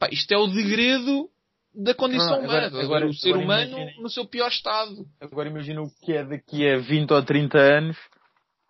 pá, 0.00 0.08
isto 0.10 0.32
é 0.32 0.38
o 0.38 0.46
degredo 0.46 1.28
da 1.74 1.94
condição 1.94 2.38
Não, 2.38 2.44
agora- 2.44 2.68
humana. 2.68 2.82
agora- 2.82 3.06
o 3.08 3.12
ser 3.12 3.28
agora 3.34 3.44
humano 3.44 3.76
no 4.00 4.08
seu 4.08 4.24
pior 4.26 4.48
estado. 4.48 5.04
Agora 5.20 5.50
imagina 5.50 5.82
o 5.82 5.90
que 6.02 6.14
é 6.14 6.24
daqui 6.24 6.66
a 6.66 6.78
20 6.78 7.10
ou 7.12 7.22
30 7.22 7.58
anos, 7.58 7.98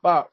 pá, 0.02 0.26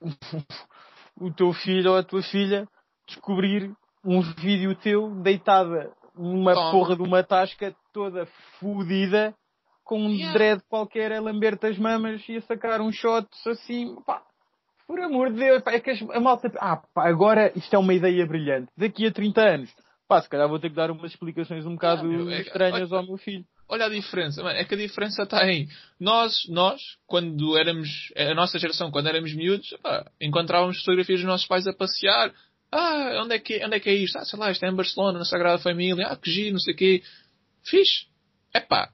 o 1.20 1.30
teu 1.30 1.52
filho 1.52 1.90
ou 1.90 1.98
a 1.98 2.02
tua 2.02 2.22
filha 2.22 2.66
descobrir 3.06 3.70
um 4.02 4.22
vídeo 4.22 4.74
teu 4.76 5.10
deitada 5.22 5.92
numa 6.16 6.54
Toma. 6.54 6.70
porra 6.70 6.96
de 6.96 7.02
uma 7.02 7.22
tasca 7.22 7.74
toda 7.92 8.24
fodida 8.58 9.34
com 9.90 10.00
um 10.06 10.10
Yeah. 10.14 10.32
dread 10.32 10.62
qualquer 10.68 11.10
a 11.12 11.20
lamber-te 11.20 11.66
as 11.66 11.76
mamas 11.76 12.22
e 12.28 12.36
a 12.36 12.40
sacar 12.42 12.80
um 12.80 12.92
shot 12.92 13.26
assim, 13.48 13.96
pá, 14.06 14.22
por 14.86 15.00
amor 15.00 15.30
de 15.32 15.40
Deus, 15.40 15.62
pá, 15.64 15.72
é 15.72 15.80
que 15.80 15.90
as- 15.90 16.00
a 16.10 16.20
malta, 16.20 16.48
ah, 16.60 16.76
pá, 16.94 17.08
agora 17.08 17.52
isto 17.56 17.74
é 17.74 17.78
uma 17.78 17.92
ideia 17.92 18.24
brilhante. 18.24 18.68
Daqui 18.76 19.04
a 19.04 19.10
30 19.12 19.40
anos, 19.42 19.68
pá, 20.06 20.22
se 20.22 20.28
calhar 20.28 20.48
vou 20.48 20.60
ter 20.60 20.70
que 20.70 20.76
dar 20.76 20.92
umas 20.92 21.10
explicações 21.10 21.66
um 21.66 21.74
bocado 21.74 22.04
meu, 22.04 22.30
é- 22.30 22.42
estranhas 22.42 22.92
ao 22.92 23.04
meu 23.04 23.16
filho. 23.16 23.44
Olha 23.68 23.86
a 23.86 23.88
diferença, 23.88 24.42
mano, 24.44 24.56
é 24.58 24.64
que 24.64 24.74
a 24.74 24.78
diferença 24.78 25.24
está 25.24 25.44
em 25.48 25.66
nós, 25.98 26.46
nós, 26.48 26.80
quando 27.06 27.56
éramos, 27.58 27.88
a 28.16 28.32
nossa 28.32 28.60
geração, 28.60 28.92
quando 28.92 29.08
éramos 29.08 29.34
miúdos, 29.34 29.76
pá, 29.82 30.06
encontrávamos 30.20 30.78
fotografias 30.78 31.18
dos 31.18 31.26
nossos 31.28 31.48
pais 31.48 31.66
a 31.66 31.72
passear. 31.72 32.32
Ah, 32.70 33.20
onde 33.24 33.34
é 33.34 33.38
que, 33.40 33.64
onde 33.64 33.74
é 33.76 33.80
que 33.80 33.90
é 33.90 33.94
isto? 33.94 34.16
Ah, 34.18 34.24
sei 34.24 34.38
lá, 34.38 34.52
isto 34.52 34.64
é 34.64 34.68
em 34.68 34.74
Barcelona, 34.76 35.18
na 35.18 35.24
Sagrada 35.24 35.58
Família. 35.58 36.06
Ah, 36.06 36.14
que 36.16 36.30
giro, 36.30 36.52
não 36.52 36.60
sei 36.60 36.74
o 36.74 36.76
quê. 36.76 37.02
Fixe. 37.64 38.06
Epá, 38.54 38.88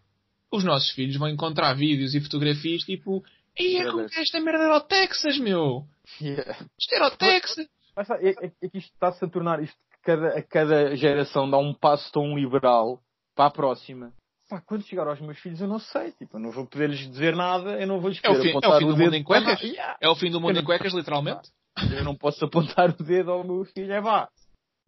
os 0.56 0.64
nossos 0.64 0.91
filhos 0.91 1.17
vão 1.17 1.29
encontrar 1.29 1.75
vídeos 1.75 2.14
e 2.14 2.21
fotografias 2.21 2.83
tipo, 2.83 3.25
e 3.59 3.76
é 3.76 3.90
como 3.90 4.09
que 4.09 4.21
esta 4.21 4.40
merda 4.40 4.64
era 4.64 4.76
o 4.76 4.80
Texas, 4.80 5.38
meu. 5.38 5.85
Yeah. 6.21 6.57
Isto 6.78 6.95
era 6.95 7.07
o 7.07 7.11
Texas. 7.16 7.66
Mas, 7.97 8.07
sabe, 8.07 8.28
é, 8.28 8.47
é- 8.47 8.52
é 8.62 8.69
que 8.69 8.78
isto 8.78 8.92
está-se 8.92 9.25
a 9.25 9.28
tornar, 9.28 9.62
isto, 9.62 9.76
cada, 10.02 10.28
a 10.38 10.42
cada 10.42 10.95
geração 10.97 11.49
dá 11.49 11.57
um 11.59 11.73
passo 11.73 12.12
tão 12.12 12.37
liberal 12.37 13.00
para 13.35 13.47
a 13.47 13.50
próxima. 13.50 14.12
Pá, 14.49 14.61
quando 14.64 14.85
chegar 14.87 15.09
aos 15.09 15.21
meus 15.21 15.38
filhos 15.38 15.61
eu 15.61 15.66
não 15.66 15.78
sei, 15.80 16.12
tipo, 16.12 16.37
eu 16.37 16.40
não 16.40 16.50
vou 16.52 16.66
poder-lhes 16.66 16.99
dizer 17.11 17.35
nada, 17.35 17.80
eu 17.80 17.87
não 17.87 17.99
vou 17.99 18.11
lhes 18.11 18.21
É 18.23 18.28
o 18.28 18.35
poder 18.35 18.42
fim, 18.45 18.50
é 18.50 18.54
o 18.54 18.59
apontar 18.59 18.78
fim 18.78 18.85
o 18.85 18.88
do 18.88 18.95
dedo 18.95 19.04
mundo 19.07 19.14
em 19.16 19.25
cuecas. 19.25 19.49
nada. 19.49 19.64
Yeah. 19.66 19.97
É 20.00 20.09
o 20.09 20.14
fim 20.14 20.30
do 20.30 20.40
mundo 20.40 20.59
em 20.61 20.64
cuecas, 20.64 20.92
literalmente. 20.92 21.50
Eu 21.97 22.04
não 22.04 22.14
posso 22.14 22.45
apontar 22.45 22.90
o 22.90 23.02
dedo 23.02 23.33
ao 23.33 23.42
meu 23.42 23.64
filho, 23.64 23.92
é 23.92 24.00
vá, 24.00 24.28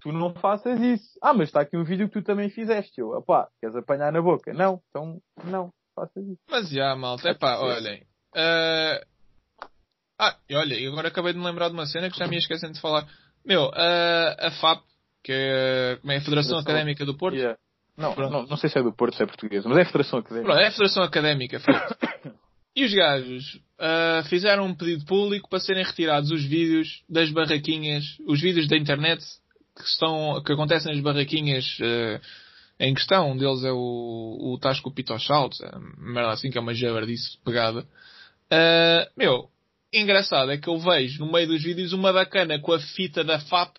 tu 0.01 0.13
não 0.13 0.33
faças 0.35 0.81
isso. 0.81 1.19
Ah, 1.23 1.33
mas 1.35 1.49
está 1.49 1.61
aqui 1.63 1.77
um 1.77 1.85
vídeo 1.85 2.09
que 2.09 2.21
tu 2.21 2.23
também 2.25 2.49
fizeste. 2.51 3.01
Eu, 3.01 3.23
pá, 3.23 3.49
queres 3.61 3.77
apanhar 3.77 4.13
na 4.13 4.23
boca? 4.23 4.53
Não, 4.53 4.81
então 4.91 5.19
não, 5.45 5.71
faças 5.95 6.25
isso. 6.27 6.41
Mas 6.51 6.69
já, 6.71 6.95
malta, 6.97 7.29
epá, 7.31 7.59
olhem. 7.59 8.03
eh, 8.35 9.05
Ah, 10.19 10.37
e 10.49 10.55
olha, 10.57 10.75
e 10.75 10.87
agora 10.87 11.09
acabei 11.09 11.33
de 11.33 11.39
me 11.39 11.45
lembrar 11.45 11.69
de 11.69 11.75
uma 11.75 11.87
cena 11.87 12.11
que 12.11 12.19
já 12.19 12.27
me 12.27 12.35
ia 12.35 12.39
esquecendo 12.41 12.73
de 12.75 12.81
falar. 12.81 13.07
Meu, 13.45 13.71
eh, 13.75 14.37
a 14.39 14.51
FAP, 14.61 14.83
que 15.23 15.33
é, 15.33 15.97
como 16.01 16.13
é 16.13 16.17
a 16.17 16.21
Federação 16.21 16.59
Federação. 16.59 16.59
Académica 16.59 17.05
do 17.05 17.17
Porto, 17.17 17.37
Yeah. 17.37 17.59
Não, 17.97 18.15
não, 18.15 18.47
não 18.47 18.57
sei 18.57 18.71
se 18.71 18.79
é 18.79 18.83
do 18.83 18.93
Porto, 18.93 19.17
se 19.17 19.23
é 19.25 19.27
português, 19.27 19.65
mas 19.67 19.77
é 19.77 19.83
a 19.83 19.87
Federação 19.87 20.21
Académica. 20.21 20.47
Pronto, 20.53 20.63
é 20.63 20.69
a 20.69 20.71
Federação 20.71 21.03
Académica. 21.03 21.61
E 22.77 22.85
os 22.85 22.95
gajos 22.95 23.61
ah, 23.77 24.23
fizeram 24.29 24.67
um 24.67 24.75
pedido 24.75 25.05
público 25.05 25.49
para 25.49 25.59
serem 25.59 25.83
retirados 25.83 26.31
os 26.31 26.45
vídeos 26.45 27.03
das 27.09 27.29
barraquinhas, 27.29 28.05
os 28.25 28.41
vídeos 28.41 28.69
da 28.69 28.77
internet 28.77 29.21
que, 29.83 29.89
estão, 29.89 30.43
que 30.43 30.53
acontecem 30.53 30.93
nas 30.93 31.03
barraquinhas 31.03 31.79
ah, 31.81 32.21
em 32.81 32.95
questão. 32.95 33.33
Um 33.33 33.37
deles 33.37 33.65
é 33.65 33.73
o, 33.73 34.55
o 34.55 34.59
Tasco 34.61 34.93
Pitochaut, 34.93 35.57
merda 35.99 36.31
assim 36.31 36.51
que 36.51 36.59
é 36.59 36.61
uma 36.61 36.75
javardice 36.75 37.39
pegada. 37.45 37.87
Ah, 38.51 39.09
meu, 39.17 39.49
engraçado 39.93 40.51
é 40.51 40.59
que 40.59 40.69
eu 40.69 40.79
vejo 40.79 41.25
no 41.25 41.33
meio 41.33 41.49
dos 41.49 41.63
vídeos 41.63 41.93
uma 41.93 42.13
bacana 42.13 42.59
com 42.59 42.73
a 42.73 42.81
fita 42.81 43.25
da 43.25 43.39
FAP 43.41 43.77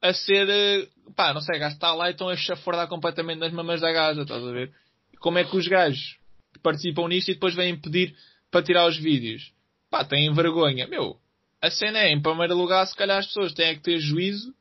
a 0.00 0.12
ser, 0.12 0.48
eh, 0.48 0.88
pá, 1.14 1.32
não 1.32 1.40
sei, 1.40 1.60
gajo 1.60 1.74
está 1.74 1.94
lá 1.94 2.08
e 2.08 2.10
estão 2.10 2.28
a 2.28 2.36
chafurdar 2.36 2.88
completamente 2.88 3.38
nas 3.38 3.52
mamas 3.52 3.80
da 3.80 3.92
gaja, 3.92 4.22
estás 4.22 4.44
a 4.44 4.50
ver? 4.50 4.72
Como 5.20 5.38
é 5.38 5.44
que 5.44 5.56
os 5.56 5.68
gajos 5.68 6.18
participam 6.60 7.06
nisto 7.06 7.30
e 7.30 7.34
depois 7.34 7.54
vêm 7.54 7.78
pedir 7.78 8.16
para 8.50 8.64
tirar 8.64 8.86
os 8.88 8.98
vídeos? 8.98 9.52
Pá, 9.88 10.04
têm 10.04 10.32
vergonha. 10.34 10.88
Meu, 10.88 11.16
a 11.60 11.70
cena 11.70 12.00
é, 12.00 12.10
em 12.10 12.20
primeiro 12.20 12.56
lugar, 12.56 12.84
se 12.86 12.96
calhar 12.96 13.18
as 13.18 13.26
pessoas 13.26 13.54
têm 13.54 13.76
que 13.76 13.82
ter 13.82 14.00
juízo 14.00 14.52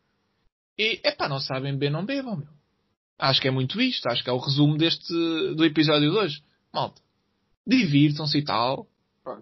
e, 0.81 0.99
é 1.03 1.11
pá, 1.11 1.29
não 1.29 1.39
sabem 1.39 1.73
beber, 1.73 1.91
não 1.91 2.03
bebam, 2.03 2.37
meu. 2.37 2.47
Acho 3.19 3.39
que 3.39 3.47
é 3.47 3.51
muito 3.51 3.79
isto. 3.79 4.07
Acho 4.07 4.23
que 4.23 4.29
é 4.29 4.33
o 4.33 4.39
resumo 4.39 4.75
deste, 4.77 5.13
do 5.55 5.63
episódio 5.63 6.09
de 6.09 6.17
hoje. 6.17 6.43
Malta, 6.73 6.99
divirtam-se 7.67 8.39
e 8.39 8.43
tal. 8.43 8.87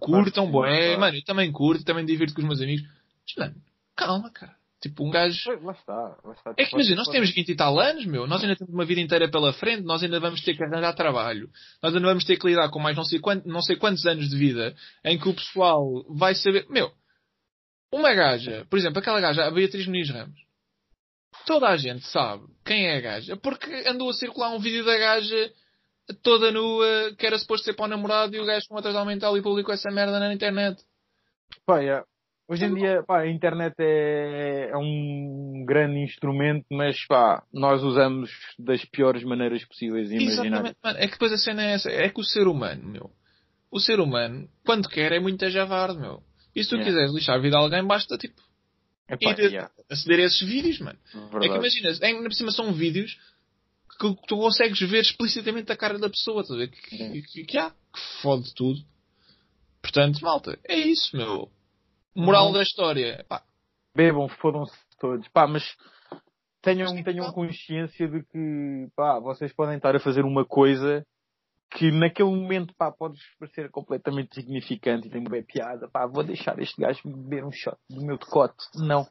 Curtam, 0.00 0.50
claro 0.50 0.68
bué. 0.68 0.86
claro. 0.88 1.00
Mano, 1.00 1.16
eu 1.16 1.24
também 1.24 1.50
curto, 1.50 1.82
também 1.82 2.04
divirto 2.04 2.34
com 2.34 2.42
os 2.42 2.46
meus 2.46 2.60
amigos. 2.60 2.86
Mas, 3.26 3.36
mano, 3.38 3.62
calma, 3.96 4.30
cara. 4.30 4.54
Tipo, 4.82 5.06
um 5.06 5.10
gajo... 5.10 5.38
Pois, 5.44 5.62
Lá 5.62 5.72
está, 5.72 6.18
lá 6.24 6.32
está. 6.32 6.54
É 6.58 6.64
que 6.64 6.74
imagina, 6.74 6.96
nós 6.96 7.08
temos 7.08 7.30
20 7.30 7.48
e 7.48 7.54
tal 7.56 7.78
anos, 7.78 8.04
meu. 8.04 8.26
Nós 8.26 8.42
ainda 8.42 8.56
temos 8.56 8.72
uma 8.72 8.84
vida 8.84 9.00
inteira 9.00 9.30
pela 9.30 9.52
frente. 9.54 9.82
Nós 9.82 10.02
ainda 10.02 10.20
vamos 10.20 10.42
ter 10.42 10.54
que 10.54 10.62
arranjar 10.62 10.92
trabalho. 10.94 11.48
Nós 11.82 11.94
ainda 11.94 12.06
vamos 12.06 12.24
ter 12.24 12.36
que 12.36 12.46
lidar 12.46 12.68
com 12.70 12.78
mais 12.78 12.96
não 12.96 13.04
sei, 13.04 13.18
quant, 13.18 13.42
não 13.46 13.62
sei 13.62 13.76
quantos 13.76 14.04
anos 14.04 14.28
de 14.28 14.36
vida 14.36 14.74
em 15.04 15.18
que 15.18 15.28
o 15.28 15.34
pessoal 15.34 16.04
vai 16.10 16.34
saber. 16.34 16.66
Meu, 16.68 16.92
uma 17.92 18.12
gaja, 18.12 18.66
por 18.68 18.78
exemplo, 18.78 18.98
aquela 18.98 19.20
gaja, 19.20 19.46
a 19.46 19.50
Beatriz 19.50 19.86
Muniz 19.86 20.10
Ramos. 20.10 20.49
Toda 21.46 21.68
a 21.68 21.76
gente 21.76 22.06
sabe 22.06 22.44
quem 22.64 22.86
é 22.86 22.96
a 22.96 23.00
gaja 23.00 23.36
porque 23.36 23.84
andou 23.86 24.10
a 24.10 24.14
circular 24.14 24.50
um 24.50 24.58
vídeo 24.58 24.84
da 24.84 24.96
gaja 24.96 25.52
toda 26.22 26.50
nua 26.50 27.14
que 27.18 27.26
era 27.26 27.38
suposto 27.38 27.64
ser 27.64 27.74
para 27.74 27.86
o 27.86 27.88
namorado 27.88 28.34
e 28.34 28.40
o 28.40 28.44
gajo 28.44 28.66
com 28.68 28.78
atrasado 28.78 29.06
mental 29.06 29.36
e 29.36 29.42
publicou 29.42 29.74
essa 29.74 29.90
merda 29.90 30.18
na 30.18 30.32
internet. 30.32 30.82
Pá, 31.66 31.82
é. 31.82 32.02
Hoje 32.48 32.64
em 32.64 32.74
dia, 32.74 33.04
pá, 33.06 33.20
a 33.20 33.28
internet 33.28 33.74
é, 33.78 34.70
é 34.72 34.76
um 34.76 35.64
grande 35.64 36.00
instrumento, 36.00 36.66
mas 36.68 37.06
pá, 37.06 37.44
nós 37.52 37.80
usamos 37.80 38.28
das 38.58 38.84
piores 38.84 39.22
maneiras 39.22 39.64
possíveis 39.64 40.10
e 40.10 40.18
mano. 40.50 40.74
É 40.96 41.06
que 41.06 41.12
depois 41.12 41.32
a 41.32 41.38
cena 41.38 41.62
é 41.62 41.74
essa. 41.74 41.88
É 41.90 42.08
que 42.08 42.20
o 42.20 42.24
ser 42.24 42.48
humano, 42.48 42.88
meu. 42.88 43.10
O 43.70 43.78
ser 43.78 44.00
humano, 44.00 44.48
quando 44.66 44.88
quer, 44.88 45.12
é 45.12 45.20
muito 45.20 45.48
javarde, 45.48 46.00
meu. 46.00 46.24
E 46.54 46.64
se 46.64 46.70
tu 46.70 46.74
Yeah. 46.74 46.90
quiseres 46.90 47.14
lixar 47.14 47.36
a 47.36 47.38
vida 47.38 47.56
a 47.56 47.60
alguém, 47.60 47.86
basta, 47.86 48.18
tipo, 48.18 48.42
Epá, 49.14 49.30
ir 49.32 49.38
yeah, 49.52 49.70
aceder 49.90 50.20
a 50.20 50.22
esses 50.24 50.40
vídeos, 50.40 50.78
mano. 50.80 50.98
É 51.06 51.10
que 51.18 51.38
verdade. 51.38 51.54
imagina, 51.56 52.06
ainda 52.06 52.22
por 52.22 52.32
cima 52.34 52.50
são 52.52 52.72
vídeos 52.72 53.18
que 53.98 54.14
tu 54.26 54.36
consegues 54.38 54.80
ver 54.80 55.00
explicitamente 55.02 55.70
a 55.70 55.76
cara 55.76 55.98
da 55.98 56.08
pessoa, 56.08 56.40
estás 56.40 56.56
a 56.58 56.62
ver? 56.64 56.70
Que, 56.70 56.96
Sim. 56.96 57.22
que, 57.22 57.44
que 57.44 57.58
há, 57.58 57.70
que 57.70 58.00
fode 58.22 58.54
tudo. 58.54 58.80
Portanto, 59.82 60.20
malta, 60.22 60.58
é 60.64 60.76
isso, 60.76 61.16
meu. 61.16 61.50
Moral 62.14 62.46
Uhum. 62.48 62.52
da 62.54 62.62
história. 62.62 63.24
Pá, 63.28 63.42
Bebam, 63.94 64.28
fodam-se 64.28 64.74
todos. 64.98 65.26
Pá, 65.28 65.46
mas 65.46 65.64
tenham, 66.62 67.02
tenham 67.02 67.32
consciência 67.32 68.08
de 68.08 68.22
que, 68.22 68.88
pá, 68.96 69.18
vocês 69.18 69.52
podem 69.52 69.76
estar 69.76 69.94
a 69.94 70.00
fazer 70.00 70.24
uma 70.24 70.44
coisa 70.44 71.04
que 71.70 71.90
naquele 71.92 72.28
momento, 72.28 72.74
pá, 72.74 72.90
pode 72.90 73.18
parecer 73.38 73.70
completamente 73.70 74.34
significante 74.34 75.06
e 75.06 75.10
tem 75.10 75.20
uma 75.20 75.42
piada. 75.42 75.88
Pá, 75.88 76.06
vou 76.06 76.24
deixar 76.24 76.58
este 76.58 76.80
gajo 76.80 77.00
beber 77.04 77.44
um 77.44 77.52
shot 77.52 77.76
do 77.88 78.04
meu 78.04 78.18
decote. 78.18 78.56
Não. 78.74 79.06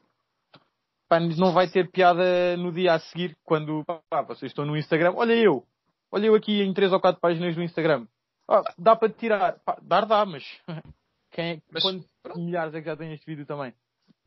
Pá, 1.08 1.18
não 1.18 1.52
vai 1.52 1.68
ter 1.70 1.90
piada 1.90 2.56
no 2.58 2.70
dia 2.70 2.94
a 2.94 2.98
seguir 3.00 3.36
quando, 3.44 3.82
pá, 3.84 4.22
vocês 4.22 4.52
estão 4.52 4.66
no 4.66 4.76
Instagram. 4.76 5.14
Olha 5.16 5.32
eu. 5.32 5.64
Olha 6.12 6.26
eu 6.26 6.34
aqui 6.34 6.60
em 6.60 6.74
três 6.74 6.92
ou 6.92 7.00
quatro 7.00 7.20
páginas 7.20 7.54
do 7.54 7.62
Instagram. 7.62 8.06
Ah, 8.46 8.62
dá 8.78 8.94
para 8.94 9.08
tirar. 9.08 9.58
Pá, 9.64 9.78
dar 9.80 10.04
dá, 10.04 10.26
mas 10.26 10.44
quem 11.32 11.44
é, 11.52 11.62
Mas, 11.72 11.82
quantos 11.82 12.06
milhares 12.36 12.74
é 12.74 12.80
que 12.80 12.86
já 12.86 12.96
tem 12.96 13.12
este 13.12 13.24
vídeo 13.24 13.46
também? 13.46 13.72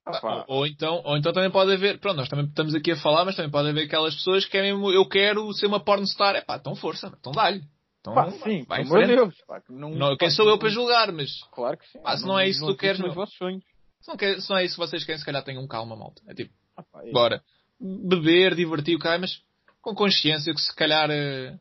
Ah. 0.05 0.45
Ou, 0.47 0.57
ou 0.57 0.67
então, 0.67 1.01
ou 1.05 1.15
então 1.15 1.31
também 1.31 1.51
pode 1.51 1.71
haver, 1.71 1.99
pronto, 1.99 2.17
nós 2.17 2.27
também 2.27 2.45
estamos 2.45 2.75
aqui 2.75 2.91
a 2.91 2.97
falar, 2.97 3.23
mas 3.23 3.35
também 3.35 3.51
pode 3.51 3.69
haver 3.69 3.85
aquelas 3.85 4.15
pessoas 4.15 4.43
que 4.43 4.51
querem, 4.51 4.71
eu 4.71 5.07
quero 5.07 5.53
ser 5.53 5.67
uma 5.67 5.79
pornstar, 5.79 6.35
é 6.35 6.41
pá, 6.41 6.57
então 6.57 6.75
força, 6.75 7.13
então 7.17 7.31
dá-lhe. 7.31 7.63
Então, 8.03 8.15
Pá, 8.15 8.29
sim, 8.31 8.65
vai 8.67 8.81
amor. 8.81 9.07
Deus. 9.07 9.41
Pá, 9.47 9.61
que 9.61 9.71
não, 9.71 9.91
Não, 9.91 10.17
quem 10.17 10.27
pá, 10.27 10.35
sou 10.35 10.43
eu 10.45 10.51
não- 10.51 10.59
para 10.59 10.67
julgar, 10.67 11.09
mas 11.13 11.41
Claro 11.53 11.77
que 11.77 11.87
sim. 11.87 12.01
Pá, 12.01 12.17
se 12.17 12.25
não 12.27 12.37
é 12.37 12.49
isso 12.49 12.59
que 12.65 12.73
tu 12.73 12.77
queres, 12.77 12.99
meu. 12.99 13.13
vossos 13.13 13.35
sonhos. 13.37 13.63
se 14.01 14.09
não, 14.09 14.17
quer, 14.17 14.41
se 14.41 14.49
não 14.49 14.57
é 14.57 14.65
isso 14.65 14.73
que 14.75 14.81
vocês 14.81 15.05
querem, 15.05 15.17
se 15.19 15.25
calhar 15.25 15.41
tenham 15.45 15.65
calma, 15.65 15.95
malta. 15.95 16.21
É 16.27 16.33
tipo, 16.33 16.53
Ah, 16.75 16.83
pá, 16.83 17.01
é- 17.07 17.11
bora. 17.13 17.41
Beber, 17.79 18.55
divertir 18.55 18.97
o 18.97 18.99
cara, 18.99 19.17
mas 19.19 19.41
com 19.81 19.95
consciência 19.95 20.53
que 20.53 20.59
se 20.59 20.75
calhar, 20.75 21.09
é 21.09 21.57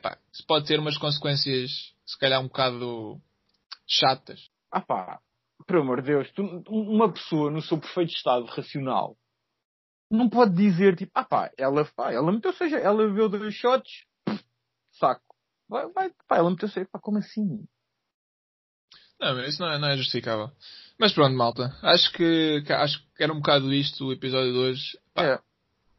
pá, 0.00 0.18
se 0.30 0.44
pode 0.46 0.66
ter 0.66 0.78
umas 0.78 0.98
consequências, 0.98 1.70
se 2.04 2.18
calhar 2.18 2.38
um 2.42 2.48
bocado 2.48 3.18
chatas. 3.86 4.50
Ah 4.70 4.82
pá, 4.82 5.20
pelo 5.66 5.80
amor 5.80 6.02
de 6.02 6.08
Deus, 6.08 6.30
tu, 6.32 6.42
uma 6.68 7.10
pessoa 7.10 7.50
no 7.50 7.62
seu 7.62 7.78
perfeito 7.80 8.12
estado 8.12 8.44
racional 8.44 9.16
não 10.10 10.28
pode 10.28 10.54
dizer 10.54 10.94
tipo, 10.96 11.12
ah 11.14 11.24
pá, 11.24 11.50
ela, 11.56 11.86
pá, 11.96 12.12
ela 12.12 12.30
meteu, 12.30 12.52
seja, 12.52 12.76
ela 12.76 13.06
bebeu 13.06 13.28
dois 13.30 13.54
shots, 13.54 14.04
saco. 14.92 15.27
Vai, 15.68 15.86
vai, 15.92 16.10
pá, 16.26 16.36
ela 16.38 16.50
meteu, 16.50 16.68
seja, 16.68 16.88
pá, 16.90 16.98
como 16.98 17.18
assim? 17.18 17.64
Não, 19.20 19.44
isso 19.44 19.60
não 19.60 19.72
é, 19.72 19.78
não 19.78 19.88
é 19.88 19.96
justificável. 19.96 20.50
Mas 20.98 21.12
pronto, 21.12 21.36
malta. 21.36 21.76
Acho 21.82 22.12
que, 22.12 22.62
acho 22.68 23.04
que 23.16 23.22
era 23.22 23.32
um 23.32 23.38
bocado 23.38 23.72
isto 23.72 24.06
o 24.06 24.12
episódio 24.12 24.52
de 24.52 24.58
hoje. 24.58 24.98
Pá, 25.12 25.24
É. 25.24 25.38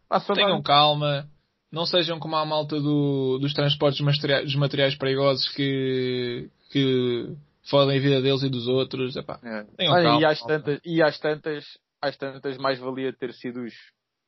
Pá, 0.07 0.19
Tenham 0.33 0.57
dá- 0.61 0.63
calma. 0.63 1.29
Não 1.71 1.85
sejam 1.85 2.19
como 2.19 2.35
a 2.35 2.45
malta 2.45 2.79
do- 2.81 3.37
dos 3.39 3.53
transportes 3.53 4.01
materiais, 4.01 4.45
dos 4.45 4.55
materiais 4.55 4.95
perigosos 4.95 5.47
que, 5.49 6.49
que 6.71 7.35
fodem 7.69 7.97
a 7.97 8.01
vida 8.01 8.21
deles 8.21 8.41
e 8.41 8.49
dos 8.49 8.67
outros. 8.67 9.15
Epá, 9.15 9.39
É. 9.43 9.63
Tenham 9.75 9.93
Olha, 9.93 10.03
calma, 10.03 10.21
e 10.21 10.25
às 10.25 10.41
tantas, 10.41 10.79
e 10.83 11.03
às 11.03 11.19
tantas, 11.19 11.65
às 12.01 12.17
tantas 12.17 12.57
mais 12.57 12.79
valia 12.79 13.13
ter 13.13 13.33
sido 13.33 13.61
os, 13.61 13.73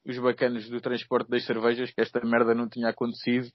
os 0.06 0.20
bacanos 0.20 0.70
do 0.70 0.80
transporte 0.80 1.30
das 1.32 1.44
cervejas, 1.46 1.90
que 1.92 2.02
esta 2.02 2.20
merda 2.24 2.54
não 2.54 2.70
tinha 2.70 2.90
acontecido. 2.90 3.50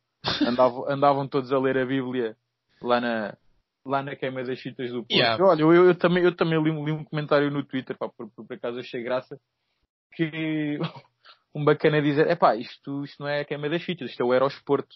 Andavam, 0.46 0.88
andavam 0.90 1.28
todos 1.28 1.52
a 1.52 1.58
ler 1.58 1.78
a 1.78 1.86
Bíblia 1.86 2.36
lá 2.82 3.00
na, 3.00 3.36
lá 3.84 4.02
na 4.02 4.16
queima 4.16 4.42
das 4.44 4.60
fitas 4.60 4.90
do 4.90 5.00
Porto. 5.04 5.12
Yeah. 5.12 5.44
Olha, 5.44 5.62
eu, 5.62 5.72
eu 5.74 5.94
também, 5.94 6.24
eu 6.24 6.34
também 6.34 6.60
li, 6.62 6.70
um- 6.70 6.84
li 6.84 6.92
um 6.92 7.04
comentário 7.04 7.50
no 7.50 7.64
Twitter, 7.64 7.96
pá, 7.96 8.08
por, 8.08 8.28
por, 8.30 8.46
por 8.46 8.54
acaso 8.54 8.78
achei 8.78 9.02
graça, 9.02 9.38
que 10.14 10.78
um 11.54 11.64
bacana 11.64 12.02
dizer, 12.02 12.28
epá, 12.28 12.56
isto, 12.56 13.04
isto 13.04 13.20
não 13.22 13.28
é 13.28 13.40
a 13.40 13.44
queima 13.44 13.68
das 13.68 13.82
fitas, 13.82 14.10
isto 14.10 14.20
é 14.22 14.24
o 14.26 14.32
Aerosporto. 14.32 14.94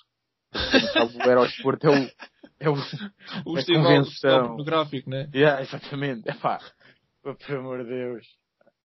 Sabe, 0.92 1.16
o 1.16 1.28
Aerosporto 1.28 1.86
é 1.86 1.90
o, 1.90 2.10
é 2.58 2.68
o, 2.68 2.74
o 2.74 2.76
a 2.76 3.54
festival, 3.56 3.82
o 3.82 3.86
convenção. 3.86 4.48
pornográfico, 4.48 5.08
né? 5.10 5.28
Yeah, 5.34 5.62
exatamente. 5.62 6.28
Epá, 6.28 6.58
pô, 7.22 7.34
pelo 7.36 7.60
amor 7.60 7.84
de 7.84 7.90
Deus. 7.90 8.26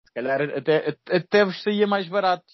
Se 0.04 0.12
calhar 0.14 0.40
até, 0.42 0.96
até 1.10 1.44
vos 1.44 1.60
saía 1.62 1.86
mais 1.86 2.08
barato. 2.08 2.44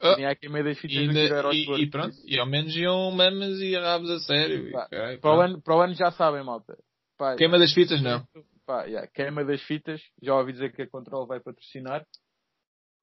Ah. 0.00 0.14
Tinha 0.14 0.30
aqui 0.30 0.48
meio 0.48 0.64
das 0.64 0.76
E, 0.76 0.80
fitas 0.80 0.96
do 1.14 1.18
ainda- 1.20 1.42
ao 1.42 1.52
e- 1.54 1.82
e 1.82 1.90
pronto, 1.90 2.16
e 2.26 2.38
ao 2.38 2.46
menos 2.46 2.74
iam 2.76 3.10
mamas 3.10 3.58
e 3.60 3.76
rabos 3.76 4.10
a 4.10 4.18
sério. 4.20 4.68
E, 4.68 4.72
Pá, 4.72 4.88
Para 5.20 5.36
o, 5.36 5.40
ano, 5.40 5.60
para 5.62 5.76
o 5.76 5.80
ano 5.80 5.94
já 5.94 6.10
sabem, 6.10 6.42
malta. 6.44 6.76
Pá, 7.18 7.34
Queima 7.36 7.58
das 7.58 7.72
fitas, 7.72 8.00
não. 8.02 8.26
pá, 8.66 8.84
yeah, 8.84 9.06
queima 9.08 9.44
das 9.44 9.62
fitas. 9.62 10.00
Já 10.22 10.34
ouvi 10.36 10.52
dizer 10.52 10.72
que 10.72 10.82
a 10.82 10.88
Control 10.90 11.26
vai 11.26 11.40
patrocinar. 11.40 12.04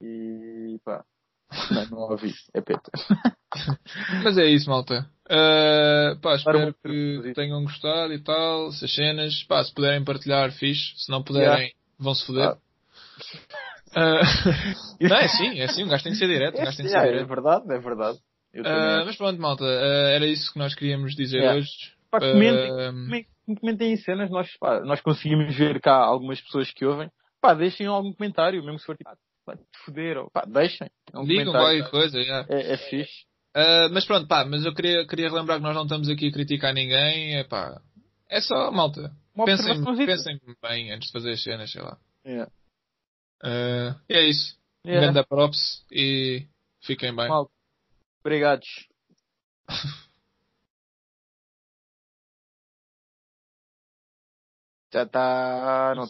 E 0.02 0.78
pá. 0.84 1.04
Não, 1.72 1.86
não 1.90 1.98
ouvi. 2.10 2.34
É 2.54 2.62
peta. 2.62 2.92
Mas 4.24 4.38
é 4.38 4.46
isso, 4.46 4.70
malta. 4.70 5.08
Uh, 5.26 6.20
pá, 6.20 6.36
espero 6.36 6.74
que 6.84 7.32
tenham 7.36 7.64
gostado 7.64 8.12
e 8.14 8.20
tal. 8.20 8.70
Essas 8.70 8.94
cenas. 8.94 9.44
Pá, 9.44 9.64
se 9.64 9.74
puderem 9.74 10.04
partilhar, 10.04 10.52
fixe. 10.52 10.94
Se 10.98 11.10
não 11.12 11.24
puderem, 11.24 11.74
vão-se 12.00 12.26
foder. 12.26 12.50
Ah. 12.50 12.58
Uh, 13.96 15.00
não, 15.10 15.16
é 15.18 15.26
assim, 15.26 15.60
é 15.60 15.64
assim. 15.66 15.84
Um 15.84 15.88
gajo 15.88 16.04
tem 16.04 16.14
que 16.14 16.18
ser 16.20 16.28
direto. 16.28 16.56
Um 16.60 16.66
gajo 16.66 16.78
tem 16.78 16.86
que 16.86 16.92
ser 16.92 16.98
Yeah, 16.98 17.08
é 17.10 17.12
direto. 17.14 17.28
verdade, 17.30 17.74
é 17.74 17.80
verdade. 17.80 18.18
Uh, 18.56 19.06
mas 19.06 19.16
pronto, 19.16 19.42
malta. 19.42 19.64
uh, 19.64 19.68
era 19.68 20.26
isso 20.28 20.52
que 20.54 20.60
nós 20.60 20.76
queríamos 20.76 21.16
dizer 21.16 21.38
Yeah. 21.40 21.60
hoje. 21.60 21.70
Pá, 22.12 22.20
comentem, 22.20 23.26
comentem- 23.60 23.92
em 23.94 23.98
cenas, 23.98 24.30
nós, 24.30 24.48
pá, 24.60 24.80
nós 24.82 25.02
conseguimos 25.02 25.56
ver 25.56 25.82
cá 25.82 25.96
algumas 25.96 26.40
pessoas 26.42 26.72
que 26.72 26.86
ouvem. 26.86 27.10
Pá, 27.42 27.54
deixem 27.56 27.88
algum 27.88 28.14
comentário, 28.14 28.64
mesmo 28.64 28.78
se 28.80 28.86
for 28.86 28.96
tipo, 28.96 29.10
foder, 29.84 30.18
ou, 30.18 30.30
pá, 30.32 30.44
deixem. 30.48 30.88
É 31.14 31.18
um 31.20 31.26
digam 31.26 31.52
qualquer 31.52 31.90
coisa. 31.90 32.20
yeah. 32.20 32.46
É, 32.50 32.74
é 32.74 32.78
fixe. 32.78 33.26
Mas 33.92 34.06
pronto, 34.06 34.28
pá, 34.28 34.46
mas 34.46 34.64
eu 34.66 34.74
queria, 34.74 35.06
queria 35.08 35.30
relembrar 35.30 35.58
que 35.58 35.64
nós 35.64 35.76
não 35.76 35.84
estamos 35.84 36.08
aqui 36.10 36.28
a 36.28 36.32
criticar 36.32 36.74
ninguém. 36.74 37.36
É 37.38 37.44
pá, 37.44 37.82
é 38.30 38.40
só, 38.40 38.72
malta. 38.72 39.12
Pensem, 39.46 39.84
pensem 40.06 40.40
bem 40.62 40.92
antes 40.92 41.08
de 41.08 41.12
fazer 41.12 41.32
as 41.32 41.42
cenas, 41.44 41.72
sei 41.72 41.82
lá. 41.82 41.98
Yeah. 42.26 42.52
Uh, 43.44 44.00
e 44.10 44.14
é 44.14 44.30
isso. 44.30 44.58
Yeah. 44.86 45.08
Ganda 45.08 45.26
props 45.26 45.86
e 45.92 46.48
fiquem 46.82 47.14
bem. 47.16 47.28
Mal. 47.28 47.52
Obrigados. 48.24 48.88
Já 54.94 55.04
está. 55.04 55.94
Não 55.96 56.02